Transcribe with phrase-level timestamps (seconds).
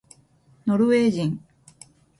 [0.65, 1.37] ノルウェー人